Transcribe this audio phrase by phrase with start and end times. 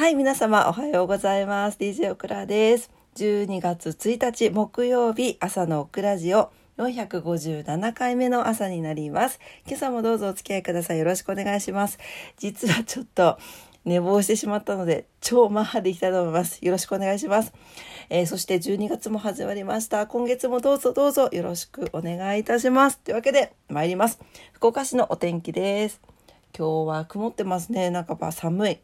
[0.00, 1.76] はい、皆様おはようございます。
[1.78, 2.90] DJ オクラです。
[3.16, 9.38] 12月1日木曜日朝のオクラジオ457回目の朝になります。
[9.66, 10.98] 今朝もどうぞお付き合いください。
[10.98, 11.98] よろしくお願いします。
[12.38, 13.36] 実はちょっと
[13.84, 16.64] 寝坊してしまったので超マッハでいきたいと思います。
[16.64, 17.52] よろしくお願いします。
[18.08, 20.06] えーそして12月も始まりました。
[20.06, 22.98] 今月もどうぞどうぞよろしくお願いいたします。
[23.00, 24.18] というわけで参ります。
[24.54, 26.00] 福岡市のお天気です。
[26.56, 27.90] 今日は曇ってますね。
[27.90, 28.78] なんか寒い。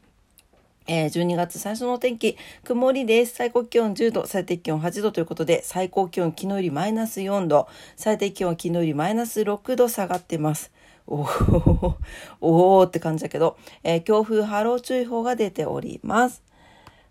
[0.89, 3.35] えー12月最初のお天気、曇りです。
[3.35, 10.71] 最高気温10度、最低気温8度ということで、最高気温昨日よりマイナス4度、最低気温昨日よりマイナス6度下がってます。
[11.09, 11.95] おー、
[12.41, 16.45] おーって感じだけど、えー強風波浪注意報が出ております。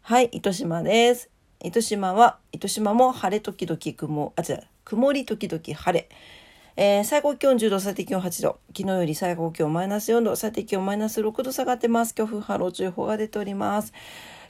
[0.03, 1.29] はい、糸島です。
[1.61, 6.07] 糸島は、糸島も晴れ時々曇、あ、違う、曇り時々晴れ。
[6.77, 8.59] えー最高気温10度、最低気温8度。
[8.75, 12.13] 昨日より最高気温マイナス4度、最低気温マイナス6度下がってます。
[12.13, 13.93] 強風波浪注意報が出ております。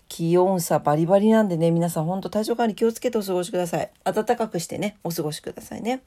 [0.08, 3.92] 気温差バリバリなんでね、皆さん本当体調管理気をつけてお過ごしください。
[4.04, 6.02] 暖かくしてね、お過ごしくださいね。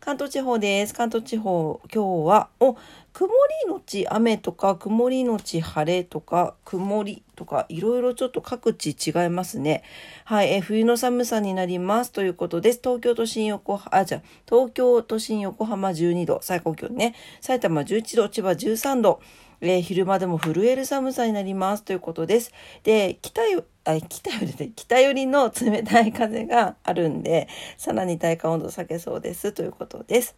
[0.00, 0.94] 関東地方です。
[0.94, 2.76] 関東地方、今日は、お、
[3.12, 3.28] 曇
[3.64, 9.82] りのち雨とか、曇りのち晴れとか、曇りとか、いろいろちょっと各地違いますね。
[10.24, 12.80] はい、え冬の寒さになりますということです。
[12.82, 17.14] 東京都心横浜、あ、じゃ東京都心横浜12度、最高気温ね。
[17.40, 19.20] 埼玉11度、千葉13度。
[19.64, 22.52] えー昼間でも震える寒さになりますということです。
[22.82, 30.36] で、北よ、あ、北よりで、北寄りの冷たい風があるんで、さらに体感温度下げそうですということです。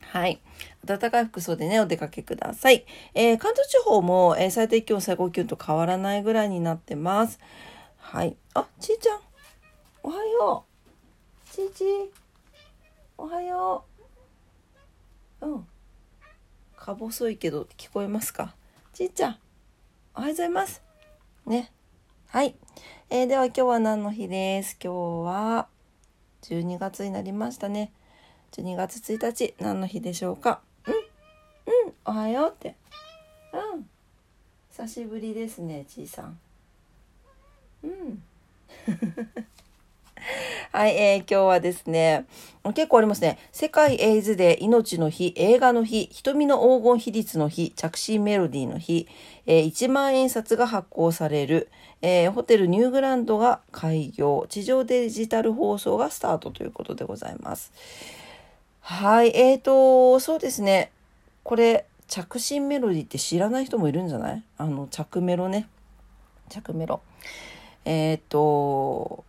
[0.00, 0.40] はい。
[0.84, 2.86] 暖かい服装でね、お出かけください。
[3.14, 7.38] えー関東地方も、えー最低気温、最高気温と変わらないぐらいになってます。
[7.98, 8.36] はい。
[8.54, 9.20] あ、ちーちゃん。
[10.02, 10.64] おはよ
[11.52, 11.54] う。
[11.54, 11.86] ちーちー。
[13.18, 13.84] おはよ
[15.42, 15.46] う。
[15.46, 15.66] うん。
[16.88, 18.54] か細いけど聞こえますか？
[18.94, 19.38] ちーちゃん。
[20.14, 20.80] おはようございます。
[21.44, 21.70] ね。
[22.28, 22.54] はい。
[23.10, 24.78] えーでは今日は何の日です？
[24.82, 25.68] 今日は
[26.44, 27.92] 12月になりましたね。
[28.52, 30.62] 12月1日何の日でしょうか？
[30.86, 30.94] うん？
[30.94, 30.96] う
[31.90, 31.94] ん？
[32.06, 32.74] おはようって
[33.52, 33.86] うん
[34.70, 36.38] 久しぶりですねちいさん
[37.82, 38.22] うん
[40.70, 42.26] はい、えー今日はですね
[42.74, 49.08] 結構ありますね世界エイズデー命の日映画の日瞳の黄金比率の日着信メロディーの日、
[49.46, 51.68] えー1万円札が発行される、
[52.02, 57.72] えーホテルニューグランドが開業地上デジタル放送がスタートということでございます
[58.80, 60.90] はい、えーと、そうですね。
[61.42, 64.42] これ、着信メロディーって知らない人もいるんじゃない？
[64.56, 65.68] あの、着メロね。
[66.48, 67.02] 着メロ。
[67.84, 69.24] えーと、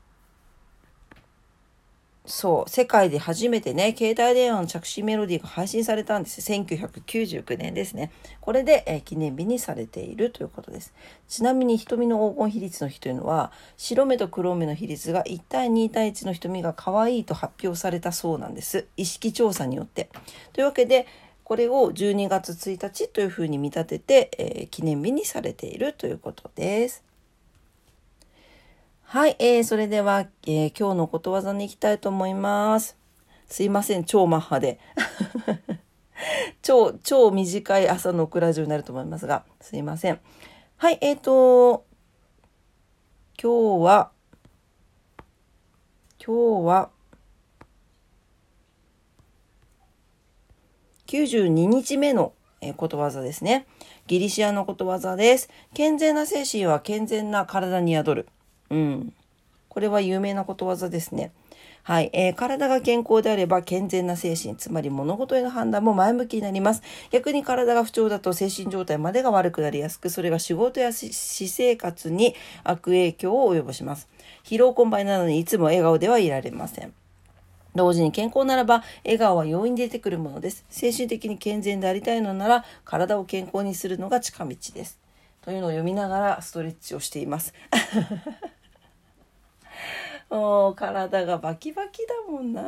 [2.30, 6.42] そう、世界で初めてね、携帯電話の着信メロディーが配信されたんです。
[6.42, 8.12] 1999年ですね。
[8.40, 10.94] これで、えー記念日にされているということです。
[11.28, 18.86] ちなみに瞳の黄金比率の日というのは、白目と黒目の比率が1対2対1の瞳が可愛いと発表されたそうなんです。
[18.96, 20.10] 意識調査によって。
[20.54, 21.08] というわけで、
[21.44, 27.09] これを12月1日というふうに見立てて、えー記念日にされているということです。
[29.12, 32.96] はい、えー、それでは、えー今日のことわざに行きたいと思います。
[33.48, 34.78] すいません、超マッハで。
[36.62, 40.20] 超、超短い朝のオクラジオになると思いますが、すいません。
[40.78, 41.86] はい、えーと、
[43.42, 44.12] 今日は、
[46.24, 46.92] 今日は、
[51.08, 53.66] 92日目のえことわざですね。
[54.06, 55.50] ギリシアのことわざです。
[55.74, 58.30] 健全な精神は健全な体に宿る。
[58.70, 59.14] うん。
[59.70, 61.32] これは有名なことわざですね。
[61.84, 66.84] はい、えー体が健康であれば健全な精神、つまり物事への判断も前向きになります。
[67.10, 74.08] 逆に体が不調だと精神状態までが悪くなりやすく、それが仕事や私生活に悪影響を及ぼします。
[74.44, 76.94] 疲労困憊なのにいつも笑顔ではいられません。
[77.76, 80.66] 同時に健康ならば笑顔は容易に出てくるものです。
[80.70, 85.00] 精神的に健全でありたいのなら体を健康にするのが近道です。
[85.42, 87.54] というのを読みながらストレッチをしています。
[90.30, 92.64] もう体がバキバキだもんな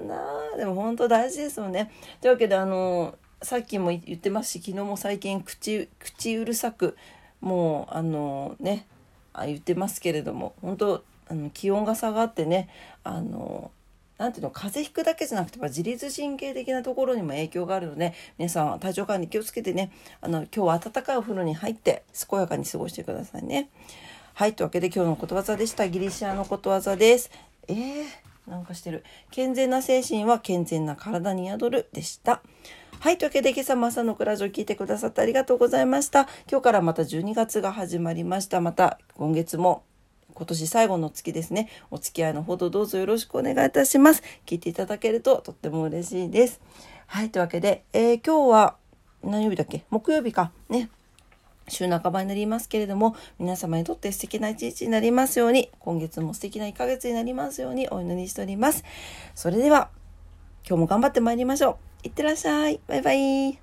[0.00, 1.90] なでも本当大事ですもんね。
[2.20, 6.96] というわけであのさっきも言ってますし昨日も最近口口うるさく
[7.40, 8.86] もうあのね
[9.32, 12.68] あ言ってますけれども本当あの気温が下がってね
[13.02, 13.70] あの
[14.18, 19.90] なんていうの風邪ひくだけじゃなくて自律神経的なところにも影響があるので皆さん体調管理気をつけてね
[20.20, 23.68] あの今日は暖かいお風呂に入って健やかに過ごしてくださいね。
[24.42, 27.30] はいというわけで今日のことわざでしたギリシアのことわざです。
[27.68, 28.04] えー、
[28.48, 32.42] なんかしてる健全な精神は健全な体に宿るでした。
[32.98, 36.26] はい、というわけで今朝も朝のクラジオ聞いてくださってありがとうございました。
[36.50, 38.60] 今日からまた12月が始まりました。
[38.60, 39.84] また今月も
[40.34, 41.68] 今年最後の月ですね。
[41.92, 44.24] お付き合いのほどどうぞよろしくお願いいたします。
[44.44, 46.60] 聞いていただけるととっても嬉しいです。
[47.06, 48.76] はい、というわけで、えー、今日は
[49.22, 49.84] 何曜日だっけ？
[49.88, 50.50] 木曜日か。
[50.68, 50.90] ね。
[51.68, 58.84] 週半ばになりますけれども、皆様にとって素敵な一日になりますように、今月も素敵な1ヶ月になりますようにお祈りしております。
[59.34, 59.90] それでは、
[60.68, 62.08] 今日も頑張ってまいりましょう。
[62.08, 62.80] いってらっしゃい。
[62.86, 63.61] バイバイ。